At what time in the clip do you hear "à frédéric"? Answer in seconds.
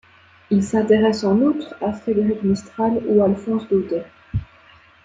1.79-2.41